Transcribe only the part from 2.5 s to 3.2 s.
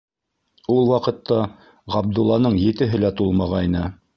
етеһе лә